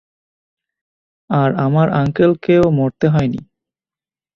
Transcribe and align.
আর 1.29 1.49
আমার 1.57 1.87
আঙ্কেলকেও 1.91 2.65
মরতে 2.77 3.07
হয়নি। 3.07 3.41